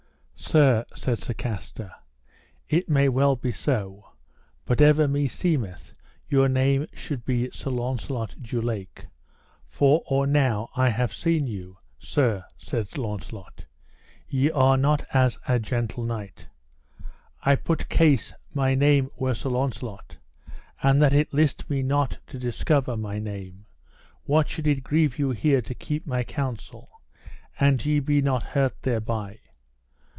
Sir, 0.43 0.83
said 0.93 1.21
Sir 1.23 1.33
Castor, 1.33 1.93
it 2.67 2.89
may 2.89 3.07
well 3.07 3.37
be 3.37 3.53
so, 3.53 4.09
but 4.65 4.81
ever 4.81 5.07
meseemeth 5.07 5.93
your 6.27 6.49
name 6.49 6.87
should 6.91 7.23
be 7.23 7.49
Sir 7.51 7.69
Launcelot 7.69 8.35
du 8.41 8.59
Lake, 8.59 9.07
for 9.65 10.03
or 10.05 10.27
now 10.27 10.69
I 10.75 10.89
have 10.89 11.13
seen 11.13 11.47
you. 11.47 11.77
Sir, 11.99 12.43
said 12.57 12.97
Launcelot, 12.97 13.63
ye 14.27 14.49
are 14.51 14.75
not 14.75 15.05
as 15.13 15.37
a 15.47 15.57
gentle 15.57 16.03
knight: 16.03 16.49
I 17.43 17.55
put 17.55 17.87
case 17.87 18.33
my 18.53 18.75
name 18.75 19.09
were 19.15 19.35
Sir 19.35 19.49
Launcelot, 19.49 20.17
and 20.83 21.01
that 21.01 21.13
it 21.13 21.33
list 21.33 21.69
me 21.69 21.81
not 21.81 22.17
to 22.27 22.37
discover 22.37 22.97
my 22.97 23.19
name, 23.19 23.67
what 24.23 24.49
should 24.49 24.67
it 24.67 24.83
grieve 24.83 25.17
you 25.17 25.29
here 25.31 25.61
to 25.61 25.73
keep 25.73 26.05
my 26.05 26.25
counsel, 26.25 26.89
and 27.57 27.85
ye 27.85 28.01
be 28.01 28.21
not 28.21 28.43
hurt 28.43 28.81
thereby? 28.81 29.39